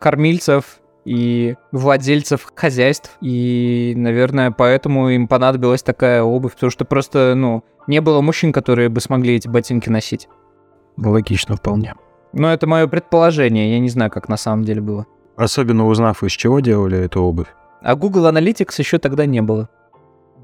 кормильцев 0.00 0.80
и 1.04 1.54
владельцев 1.72 2.50
хозяйств. 2.54 3.16
И, 3.20 3.94
наверное, 3.96 4.50
поэтому 4.50 5.10
им 5.10 5.28
понадобилась 5.28 5.82
такая 5.82 6.22
обувь, 6.22 6.54
потому 6.54 6.70
что 6.70 6.84
просто, 6.84 7.34
ну, 7.34 7.62
не 7.86 8.00
было 8.00 8.20
мужчин, 8.20 8.52
которые 8.52 8.88
бы 8.88 9.00
смогли 9.00 9.36
эти 9.36 9.48
ботинки 9.48 9.88
носить. 9.88 10.28
Логично 10.96 11.56
вполне. 11.56 11.94
Но 12.32 12.52
это 12.52 12.66
мое 12.66 12.86
предположение, 12.86 13.72
я 13.72 13.78
не 13.78 13.88
знаю, 13.88 14.10
как 14.10 14.28
на 14.28 14.36
самом 14.36 14.64
деле 14.64 14.80
было. 14.80 15.06
Особенно 15.36 15.86
узнав, 15.86 16.22
из 16.22 16.32
чего 16.32 16.60
делали 16.60 16.98
эту 16.98 17.22
обувь. 17.22 17.48
А 17.82 17.94
Google 17.96 18.26
Analytics 18.28 18.74
еще 18.78 18.98
тогда 18.98 19.26
не 19.26 19.42
было. 19.42 19.68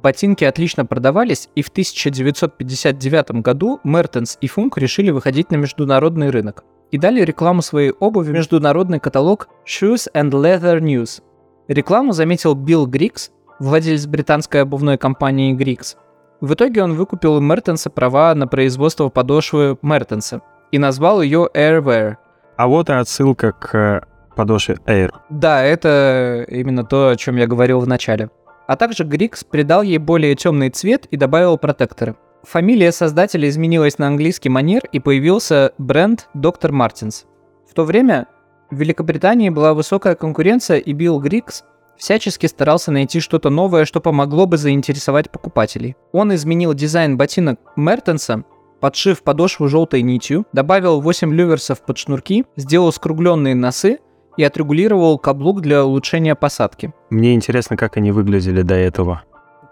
Ботинки 0.02 0.45
отлично 0.45 0.87
продавались, 0.87 1.49
и 1.54 1.62
в 1.62 1.69
1959 1.69 3.42
году 3.42 3.80
Мертенс 3.85 4.38
и 4.40 4.47
Функ 4.47 4.78
решили 4.78 5.11
выходить 5.11 5.50
на 5.50 5.57
международный 5.57 6.30
рынок 6.30 6.64
и 6.90 6.99
дали 6.99 7.21
рекламу 7.21 7.61
своей 7.61 7.92
обуви 7.92 8.30
в 8.30 8.33
международный 8.33 8.99
каталог 8.99 9.49
Shoes 9.66 10.09
and 10.14 10.30
Leather 10.30 10.80
News. 10.80 11.23
Рекламу 11.69 12.12
заметил 12.12 12.54
Билл 12.54 12.87
Грикс, 12.87 13.30
владелец 13.59 14.07
британской 14.07 14.62
обувной 14.62 14.97
компании 14.97 15.52
Грикс. 15.52 15.97
В 16.40 16.54
итоге 16.54 16.83
он 16.83 16.95
выкупил 16.95 17.35
у 17.35 17.40
Мертенса 17.40 17.90
права 17.90 18.35
на 18.35 18.49
производство 18.49 19.11
подошвы 19.11 19.76
Мертенса 19.83 20.40
и 20.73 20.78
назвал 20.78 21.21
ее 21.21 21.49
Airwear. 21.54 22.16
А 22.57 22.66
вот 22.66 22.88
и 22.88 22.92
отсылка 22.95 23.52
к 23.52 24.09
подошве 24.35 24.76
Air. 24.87 25.12
Да, 25.28 25.62
это 25.62 26.47
именно 26.49 26.85
то, 26.85 27.11
о 27.11 27.16
чем 27.16 27.37
я 27.37 27.47
говорил 27.47 27.80
в 27.80 27.87
начале 27.87 28.30
а 28.70 28.76
также 28.76 29.02
Грикс 29.02 29.42
придал 29.42 29.82
ей 29.82 29.98
более 29.98 30.36
темный 30.36 30.70
цвет 30.70 31.06
и 31.06 31.16
добавил 31.16 31.58
протекторы. 31.58 32.14
Фамилия 32.44 32.92
создателя 32.92 33.48
изменилась 33.48 33.98
на 33.98 34.06
английский 34.06 34.48
манер 34.48 34.82
и 34.92 35.00
появился 35.00 35.72
бренд 35.76 36.28
Доктор 36.34 36.70
Мартинс. 36.70 37.24
В 37.68 37.74
то 37.74 37.82
время 37.82 38.28
в 38.70 38.76
Великобритании 38.76 39.48
была 39.48 39.74
высокая 39.74 40.14
конкуренция, 40.14 40.76
и 40.78 40.92
Билл 40.92 41.18
Грикс 41.18 41.64
всячески 41.96 42.46
старался 42.46 42.92
найти 42.92 43.18
что-то 43.18 43.50
новое, 43.50 43.86
что 43.86 44.00
помогло 44.00 44.46
бы 44.46 44.56
заинтересовать 44.56 45.32
покупателей. 45.32 45.96
Он 46.12 46.32
изменил 46.32 46.72
дизайн 46.72 47.16
ботинок 47.16 47.58
Мертенса, 47.74 48.44
подшив 48.78 49.24
подошву 49.24 49.66
желтой 49.66 50.02
нитью, 50.02 50.46
добавил 50.52 51.00
8 51.00 51.34
люверсов 51.34 51.84
под 51.84 51.98
шнурки, 51.98 52.44
сделал 52.54 52.92
скругленные 52.92 53.56
носы 53.56 53.98
и 54.37 54.44
отрегулировал 54.44 55.18
каблук 55.18 55.60
для 55.60 55.84
улучшения 55.84 56.34
посадки. 56.34 56.92
Мне 57.10 57.34
интересно, 57.34 57.76
как 57.76 57.96
они 57.96 58.12
выглядели 58.12 58.62
до 58.62 58.75
этого. 58.75 59.22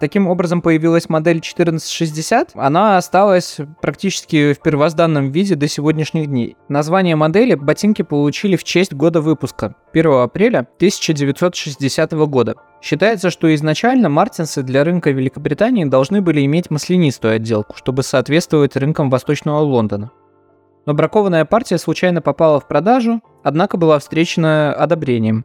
Таким 0.00 0.28
образом 0.28 0.62
появилась 0.62 1.08
модель 1.08 1.38
1460. 1.38 2.52
Она 2.54 2.98
осталась 2.98 3.58
практически 3.82 4.52
в 4.52 4.60
первозданном 4.60 5.32
виде 5.32 5.56
до 5.56 5.66
сегодняшних 5.66 6.28
дней. 6.28 6.56
Название 6.68 7.16
модели 7.16 7.56
ботинки 7.56 8.02
получили 8.02 8.54
в 8.54 8.62
честь 8.62 8.92
года 8.92 9.20
выпуска 9.20 9.74
1 9.92 10.12
апреля 10.12 10.60
1960 10.76 12.12
года. 12.12 12.54
Считается, 12.80 13.30
что 13.30 13.52
изначально 13.52 14.08
мартинсы 14.08 14.62
для 14.62 14.84
рынка 14.84 15.10
Великобритании 15.10 15.84
должны 15.84 16.20
были 16.20 16.44
иметь 16.44 16.70
маслянистую 16.70 17.34
отделку, 17.34 17.74
чтобы 17.76 18.04
соответствовать 18.04 18.76
рынкам 18.76 19.10
Восточного 19.10 19.58
Лондона 19.58 20.12
но 20.88 20.94
бракованная 20.94 21.44
партия 21.44 21.76
случайно 21.76 22.22
попала 22.22 22.58
в 22.60 22.66
продажу, 22.66 23.20
однако 23.42 23.76
была 23.76 23.98
встречена 23.98 24.72
одобрением. 24.72 25.44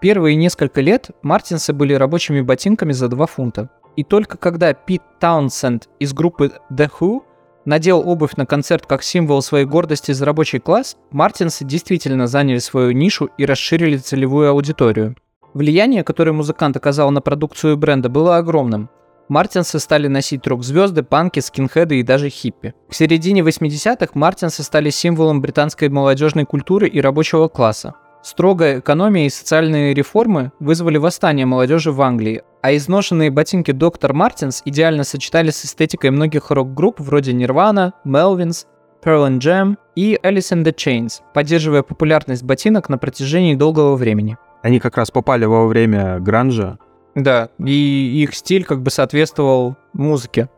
Первые 0.00 0.34
несколько 0.34 0.80
лет 0.80 1.10
Мартинсы 1.22 1.72
были 1.72 1.94
рабочими 1.94 2.40
ботинками 2.40 2.90
за 2.90 3.06
2 3.06 3.26
фунта. 3.26 3.70
И 3.94 4.02
только 4.02 4.36
когда 4.38 4.74
Пит 4.74 5.00
Таунсенд 5.20 5.88
из 6.00 6.12
группы 6.12 6.50
The 6.72 6.90
Who 6.98 7.20
надел 7.64 8.02
обувь 8.04 8.34
на 8.34 8.44
концерт 8.44 8.84
как 8.86 9.04
символ 9.04 9.40
своей 9.40 9.66
гордости 9.66 10.10
за 10.10 10.24
рабочий 10.24 10.58
класс, 10.58 10.96
Мартинсы 11.12 11.64
действительно 11.64 12.26
заняли 12.26 12.58
свою 12.58 12.90
нишу 12.90 13.30
и 13.38 13.46
расширили 13.46 13.98
целевую 13.98 14.50
аудиторию. 14.50 15.14
Влияние, 15.54 16.02
которое 16.02 16.32
музыкант 16.32 16.76
оказал 16.76 17.12
на 17.12 17.20
продукцию 17.20 17.76
бренда, 17.76 18.08
было 18.08 18.36
огромным– 18.36 18.90
Мартинсы 19.28 19.78
стали 19.78 20.08
носить 20.08 20.46
рок-звезды, 20.46 21.02
панки, 21.02 21.40
скинхеды 21.40 22.00
и 22.00 22.02
даже 22.02 22.28
хиппи. 22.28 22.74
К 22.90 22.94
середине 22.94 23.40
80-х 23.42 24.12
мартинсы 24.14 24.62
стали 24.62 24.90
символом 24.90 25.40
британской 25.40 25.88
молодежной 25.88 26.44
культуры 26.44 26.88
и 26.88 27.00
рабочего 27.00 27.48
класса. 27.48 27.94
Строгая 28.22 28.78
экономия 28.78 29.26
и 29.26 29.30
социальные 29.30 29.94
реформы 29.94 30.52
вызвали 30.60 30.96
восстание 30.96 31.44
молодежи 31.44 31.90
в 31.90 32.00
Англии, 32.00 32.42
а 32.62 32.74
изношенные 32.76 33.32
ботинки 33.32 33.72
Доктор 33.72 34.12
Мартинс 34.12 34.62
идеально 34.64 35.02
сочетались 35.02 35.56
с 35.56 35.64
эстетикой 35.64 36.10
многих 36.10 36.50
рок-групп 36.50 37.00
вроде 37.00 37.32
Nirvana, 37.32 37.92
Melvins, 38.06 38.66
Pearl 39.04 39.28
and 39.28 39.38
Jam 39.38 39.76
и 39.96 40.16
Alice 40.22 40.52
in 40.52 40.62
the 40.62 40.72
Chains, 40.72 41.20
поддерживая 41.34 41.82
популярность 41.82 42.44
ботинок 42.44 42.88
на 42.88 42.98
протяжении 42.98 43.56
долгого 43.56 43.96
времени. 43.96 44.38
Они 44.62 44.78
как 44.78 44.96
раз 44.96 45.10
попали 45.10 45.44
во 45.44 45.66
время 45.66 46.20
гранжа, 46.20 46.78
да, 47.14 47.50
и 47.58 48.22
их 48.22 48.34
стиль 48.34 48.64
как 48.64 48.82
бы 48.82 48.90
соответствовал 48.90 49.76
музыке. 49.92 50.48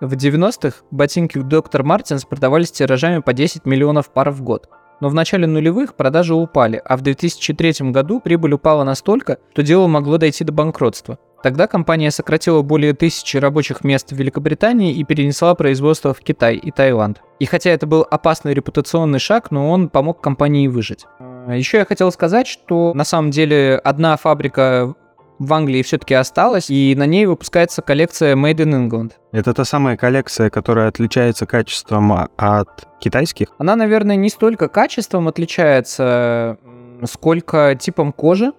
В 0.00 0.12
90-х 0.12 0.78
ботинки 0.90 1.38
Доктор 1.38 1.82
Мартинс 1.82 2.24
продавались 2.24 2.70
тиражами 2.70 3.20
по 3.20 3.32
10 3.32 3.64
миллионов 3.64 4.10
пар 4.10 4.30
в 4.30 4.42
год. 4.42 4.68
Но 5.00 5.08
в 5.08 5.14
начале 5.14 5.46
нулевых 5.46 5.94
продажи 5.94 6.34
упали, 6.34 6.80
а 6.84 6.96
в 6.96 7.02
2003 7.02 7.90
году 7.90 8.20
прибыль 8.20 8.54
упала 8.54 8.84
настолько, 8.84 9.38
что 9.52 9.62
дело 9.62 9.86
могло 9.86 10.16
дойти 10.16 10.44
до 10.44 10.52
банкротства. 10.52 11.18
Тогда 11.42 11.66
компания 11.66 12.10
сократила 12.10 12.62
более 12.62 12.92
тысячи 12.92 13.36
рабочих 13.36 13.84
мест 13.84 14.10
в 14.10 14.16
Великобритании 14.16 14.94
и 14.94 15.04
перенесла 15.04 15.54
производство 15.54 16.14
в 16.14 16.20
Китай 16.20 16.56
и 16.56 16.70
Таиланд. 16.70 17.22
И 17.38 17.44
хотя 17.44 17.70
это 17.70 17.86
был 17.86 18.06
опасный 18.10 18.54
репутационный 18.54 19.18
шаг, 19.18 19.50
но 19.50 19.70
он 19.70 19.88
помог 19.88 20.20
компании 20.20 20.66
выжить. 20.68 21.04
Еще 21.48 21.78
я 21.78 21.84
хотел 21.84 22.10
сказать, 22.10 22.46
что 22.46 22.92
на 22.94 23.04
самом 23.04 23.30
деле 23.30 23.80
одна 23.84 24.16
фабрика 24.16 24.94
в 25.38 25.52
Англии 25.52 25.82
все-таки 25.82 26.14
осталась, 26.14 26.70
и 26.70 26.94
на 26.96 27.06
ней 27.06 27.26
выпускается 27.26 27.82
коллекция 27.82 28.34
Made 28.34 28.56
in 28.56 28.88
England. 28.88 29.12
Это 29.32 29.52
та 29.54 29.64
самая 29.64 29.96
коллекция, 29.96 30.50
которая 30.50 30.88
отличается 30.88 31.46
качеством 31.46 32.12
от 32.36 32.88
китайских? 33.00 33.48
Она, 33.58 33.76
наверное, 33.76 34.16
не 34.16 34.30
столько 34.30 34.68
качеством 34.68 35.28
отличается, 35.28 36.58
сколько 37.04 37.74
типом 37.74 38.12
кожи. 38.12 38.52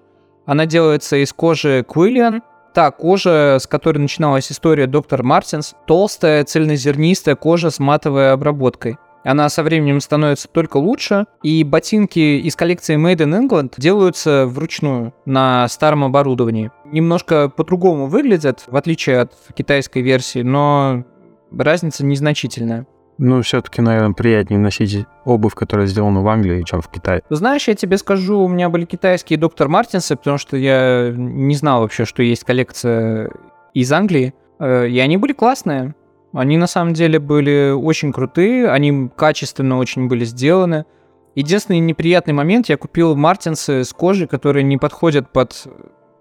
Она 0.46 0.66
делается 0.66 1.18
из 1.18 1.34
кожи 1.34 1.86
Quillian, 1.88 2.42
та 2.74 2.92
кожа, 2.92 3.58
с 3.60 3.66
которой 3.66 3.98
начиналась 3.98 4.52
история 4.52 4.86
доктор 4.86 5.24
Мартинс, 5.24 5.74
толстая, 5.88 6.44
цельнозернистая 6.44 7.36
кожа 7.36 7.72
с 7.72 7.80
матовой 7.80 8.32
обработкой. 8.32 8.98
Она 9.28 9.50
со 9.50 9.62
временем 9.62 10.00
становится 10.00 10.48
только 10.48 10.78
лучше, 10.78 11.26
и 11.44 11.66
ботинки 11.66 12.40
из 12.40 12.56
коллекции 12.56 12.96
Made 12.96 13.28
in 13.28 13.38
England 13.38 13.74
делаются 13.78 14.48
вручную 14.48 15.14
на 15.26 15.68
старом 15.68 16.06
оборудовании. 16.06 16.72
Немножко 16.86 17.50
по-другому 17.50 18.08
выглядят, 18.08 18.64
в 18.68 18.76
отличие 18.78 19.20
от 19.20 19.34
китайской 19.54 20.02
версии, 20.02 20.44
но 20.44 21.04
разница 21.52 22.06
незначительная. 22.06 22.88
Ну, 23.18 23.42
все-таки, 23.42 23.82
наверное, 23.82 24.14
приятнее 24.14 24.60
носить 24.60 25.06
обувь, 25.26 25.56
которая 25.56 25.88
сделана 25.88 26.22
в 26.22 26.28
Англии, 26.30 26.64
чем 26.64 26.82
в 26.82 26.88
Китае. 26.90 27.22
Знаешь, 27.30 27.68
я 27.68 27.76
тебе 27.76 27.98
скажу, 27.98 28.40
у 28.40 28.48
меня 28.48 28.70
были 28.70 28.86
китайские 28.86 29.38
доктор 29.38 29.68
Мартинсы, 29.68 30.16
потому 30.16 30.38
что 30.38 30.56
я 30.56 31.12
не 31.14 31.56
знал 31.56 31.82
вообще, 31.82 32.06
что 32.06 32.24
есть 32.24 32.46
коллекция 32.46 33.32
из 33.74 33.92
Англии. 33.92 34.34
Э, 34.60 34.88
и 34.88 34.98
они 35.00 35.18
были 35.18 35.34
классные. 35.34 35.96
Они 36.38 36.56
на 36.58 36.68
самом 36.68 36.94
деле 36.94 37.18
были 37.18 37.72
очень 37.72 38.14
крутые, 38.14 38.70
они 38.70 39.10
качественно 39.16 39.80
очень 39.80 40.08
были 40.08 40.24
сделаны. 40.24 40.86
Единственный 41.34 41.80
неприятный 41.80 42.36
момент, 42.36 42.70
я 42.70 42.78
купил 42.78 43.16
мартинсы 43.16 43.84
с 43.84 43.92
кожей, 43.92 44.28
которые 44.28 44.62
не 44.62 44.78
подходят 44.78 45.34
под 45.34 45.66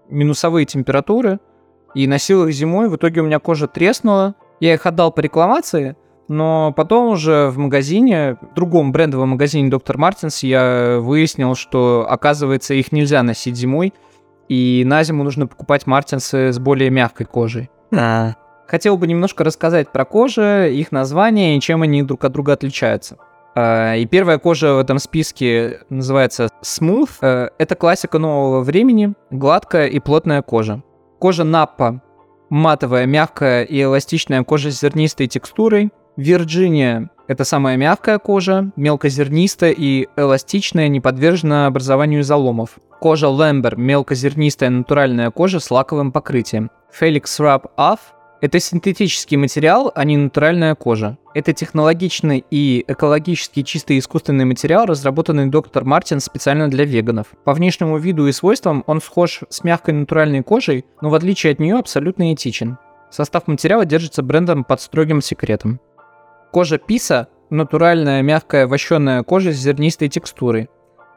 минусовые 0.09 0.65
температуры, 0.65 1.39
и 1.93 2.07
носил 2.07 2.47
их 2.47 2.53
зимой. 2.55 2.89
В 2.89 2.95
итоге 2.95 3.21
у 3.21 3.25
меня 3.25 3.37
кожа 3.37 3.67
треснула. 3.67 4.33
Я 4.59 4.73
их 4.73 4.87
отдал 4.87 5.11
по 5.11 5.19
рекламации, 5.19 5.95
но 6.27 6.73
потом 6.75 7.09
уже 7.09 7.49
в 7.49 7.59
магазине, 7.59 8.39
в 8.41 8.55
другом 8.55 8.91
брендовом 8.91 9.29
магазине 9.29 9.69
Доктор 9.69 9.99
Мартинс, 9.99 10.41
я 10.41 10.97
выяснил, 10.99 11.53
что, 11.53 12.07
оказывается, 12.09 12.73
их 12.73 12.91
нельзя 12.91 13.21
носить 13.21 13.55
зимой, 13.55 13.93
и 14.49 14.81
на 14.83 15.03
зиму 15.03 15.23
нужно 15.23 15.45
покупать 15.45 15.85
Мартинсы 15.85 16.51
с 16.51 16.57
более 16.57 16.89
мягкой 16.89 17.27
кожей. 17.27 17.69
А. 17.95 18.33
Хотел 18.67 18.97
бы 18.97 19.07
немножко 19.07 19.43
рассказать 19.43 19.91
про 19.91 20.05
кожи, 20.05 20.71
их 20.73 20.91
названия 20.91 21.57
и 21.57 21.61
чем 21.61 21.81
они 21.81 22.03
друг 22.03 22.25
от 22.25 22.33
друга 22.33 22.53
отличаются. 22.53 23.17
А, 23.55 23.95
и 23.95 24.05
первая 24.05 24.37
кожа 24.37 24.73
в 24.73 24.79
этом 24.79 24.99
списке 24.99 25.79
называется 25.89 26.49
Smooth. 26.61 27.09
Э, 27.21 27.49
это 27.57 27.75
классика 27.75 28.19
нового 28.19 28.61
времени, 28.61 29.13
гладкая 29.31 29.87
и 29.87 29.99
плотная 29.99 30.41
кожа. 30.41 30.83
Кожа 31.19 31.43
Наппа 31.43 32.01
матовая, 32.49 33.05
мягкая 33.05 33.63
и 33.63 33.81
эластичная 33.81 34.43
кожа 34.43 34.71
с 34.71 34.79
зернистой 34.79 35.27
текстурой. 35.27 35.89
Вирджиния– 36.15 37.09
это 37.27 37.43
самая 37.43 37.77
мягкая 37.77 38.19
кожа, 38.19 38.71
мелкозернистая 38.75 39.73
и 39.77 40.07
эластичная, 40.15 40.87
не 40.87 40.99
подвержена 40.99 41.67
образованию 41.67 42.23
заломов. 42.23 42.77
Кожа 42.99 43.29
Лэмбер– 43.29 43.75
мелкозернистая 43.77 44.69
натуральная 44.69 45.29
кожа 45.29 45.59
с 45.59 45.69
лаковым 45.69 46.11
покрытием. 46.11 46.71
Felix 46.99 47.25
Rub 47.39 47.65
Off 47.77 47.99
это 48.39 48.59
синтетический 48.59 49.35
материал, 49.37 49.91
а 49.95 50.03
не 50.03 50.15
натуральная 50.15 50.75
кожа. 50.75 51.17
Это 51.33 51.53
технологичный 51.53 52.45
и 52.51 52.85
экологически 52.87 53.63
чистый 53.63 53.97
искусственный 53.97 54.45
материал, 54.45 54.85
разработанный 54.85 55.47
доктор 55.47 55.85
Мартин 55.85 56.19
специально 56.19 56.69
для 56.69 56.85
веганов. 56.85 57.27
По 57.43 57.53
внешнему 57.53 57.97
виду 57.97 58.27
и 58.27 58.31
свойствам 58.31 58.83
он 58.85 59.01
схож 59.01 59.41
с 59.49 59.63
мягкой 59.63 59.95
натуральной 59.95 60.43
кожей, 60.43 60.85
но 61.01 61.09
в 61.09 61.15
отличие 61.15 61.53
от 61.53 61.59
нее 61.59 61.77
абсолютно 61.77 62.33
этичен. 62.33 62.77
Состав 63.09 63.47
материала 63.47 63.85
держится 63.85 64.21
брендом 64.21 64.63
под 64.63 64.81
строгим 64.81 65.21
секретом. 65.21 65.79
Кожа 66.51 66.77
Писа– 66.77 67.29
натуральная 67.49 68.21
мягкая 68.21 68.67
вощеная 68.67 69.23
кожа 69.23 69.51
с 69.51 69.55
зернистой 69.55 70.09
текстурой. 70.09 70.69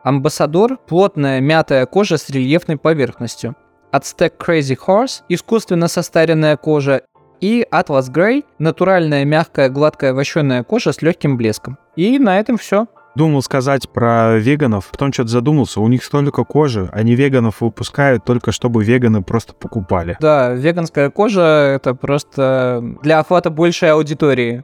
Амбассадор– 0.04 0.78
плотная 0.88 1.40
мятая 1.40 1.84
кожа 1.86 2.16
с 2.16 2.30
рельефной 2.30 2.78
поверхностью. 2.78 3.56
Aztec 3.92 4.34
Crazy 4.38 4.78
Horse– 4.86 5.22
искусственно 5.28 5.88
состаренная 5.88 6.56
кожа 6.56 7.02
и 7.40 7.66
Atlas 7.70 8.10
Grey– 8.12 8.44
натуральная 8.58 9.24
мягкая 9.24 9.68
гладкая 9.68 10.14
вощеная 10.14 10.62
кожа 10.62 10.92
с 10.92 11.02
легким 11.02 11.36
блеском. 11.36 11.78
И 11.96 12.18
на 12.18 12.38
этом 12.38 12.56
все. 12.56 12.86
Думал 13.16 13.42
сказать 13.42 13.90
про 13.90 14.38
веганов, 14.38 14.88
потом 14.92 15.12
что-то 15.12 15.30
задумался. 15.30 15.80
У 15.80 15.88
них 15.88 16.04
столько 16.04 16.44
кожи, 16.44 16.88
они 16.92 17.16
веганов 17.16 17.60
выпускают 17.60 18.24
только 18.24 18.52
чтобы 18.52 18.84
веганы 18.84 19.22
просто 19.22 19.52
покупали. 19.52 20.16
Да, 20.20 20.52
веганская 20.52 21.10
кожа— 21.10 21.42
это 21.74 21.94
просто 21.94 22.82
для 23.02 23.18
охвата 23.18 23.50
большей 23.50 23.90
аудитории. 23.90 24.62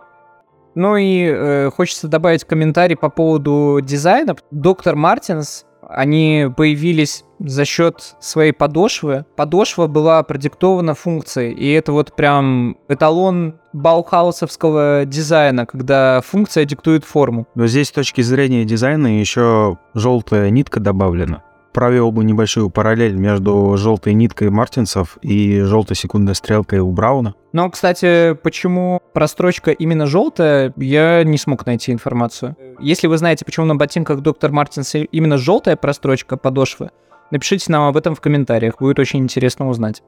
Ну 0.75 0.97
и 0.97 1.26
э, 1.26 1.71
хочется 1.75 2.06
добавить 2.06 2.45
комментарий 2.45 2.96
по 2.96 3.09
поводу 3.09 3.81
дизайна. 3.83 4.37
Доктор 4.51 4.94
Мартинс 4.94 5.65
они 5.88 6.49
появились 6.57 7.25
за 7.38 7.64
счет 7.64 8.16
своей 8.20 8.53
подошвы. 8.53 9.25
Подошва 9.37 9.87
была 9.87 10.22
продиктована 10.22 10.94
функцией, 10.94 11.53
и 11.53 11.70
это 11.72 11.92
вот 11.92 12.14
прям 12.14 12.77
эталон 12.88 13.59
баухаусовского 13.72 15.05
дизайна, 15.05 15.66
когда 15.66 16.20
функция 16.25 16.64
диктует 16.64 17.05
форму. 17.05 17.46
Но 17.55 17.66
здесь 17.66 17.88
с 17.88 17.92
точки 17.92 18.20
зрения 18.22 18.64
дизайна 18.64 19.20
еще 19.20 19.79
желтая 19.94 20.51
нитка 20.51 20.81
добавлена 20.81 21.42
провел 21.77 22.11
бы 22.11 22.25
небольшую 22.25 22.71
параллель 22.71 23.17
между 23.17 23.77
желтой 23.77 24.15
ниткой 24.15 24.49
Мартинсов 24.49 25.19
и 25.21 25.61
желтой 25.61 25.95
секундной 25.95 26.35
стрелкой 26.35 26.79
у 26.79 26.91
Брауна. 26.91 27.35
Но, 27.53 27.69
кстати, 27.69 28.33
почему 28.33 29.03
прострочка 29.12 29.73
именно 29.73 30.07
желтая, 30.07 30.73
я 30.79 31.23
не 31.23 31.37
смог 31.37 31.67
найти 31.67 31.93
информацию. 31.93 32.57
Если 32.81 33.09
вы 33.09 33.19
знаете, 33.19 33.45
почему 33.45 33.67
на 33.67 33.77
ботинках 33.77 34.21
доктор 34.23 34.53
Мартинс 34.53 34.95
именно 34.95 35.37
желтая 35.37 35.77
прострочка 35.77 36.39
подошвы, 36.39 36.93
напишите 37.31 37.71
нам 37.71 37.87
об 37.87 37.99
этом 37.99 38.15
в 38.15 38.23
комментариях, 38.23 38.79
будет 38.81 38.99
очень 38.99 39.19
интересно 39.19 39.69
узнать. 39.69 40.03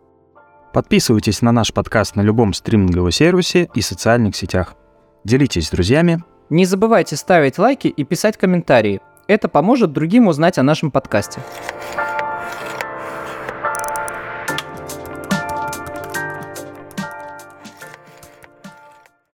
Подписывайтесь 0.73 1.43
на 1.43 1.53
наш 1.53 1.75
подкаст 1.75 2.17
на 2.17 2.23
любом 2.23 2.55
стриминговом 2.55 3.11
сервисе 3.11 3.69
и 3.75 3.83
социальных 3.83 4.37
сетях. 4.37 4.75
Делитесь 5.23 5.67
с 5.67 5.71
друзьями. 5.71 6.25
Не 6.49 6.65
забывайте 6.65 7.17
ставить 7.17 7.59
лайки 7.59 7.89
и 7.89 8.05
писать 8.05 8.39
комментарии. 8.39 9.03
Это 9.29 9.51
поможет 9.51 9.93
другим 9.93 10.27
узнать 10.27 10.57
о 10.57 10.63
нашем 10.63 10.91
подкасте. 10.91 11.43